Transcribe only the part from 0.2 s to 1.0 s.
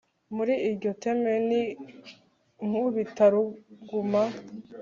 muri iryo